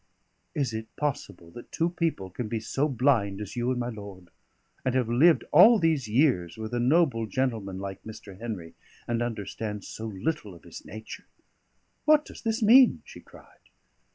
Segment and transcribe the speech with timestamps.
[0.55, 4.31] Is it possible that two people can be so blind as you and my lord?
[4.83, 8.35] and have lived all these years with a noble gentleman like Mr.
[8.39, 8.73] Henry,
[9.07, 11.25] and understand so little of his nature?"
[12.05, 13.69] "What does this mean?" she cried.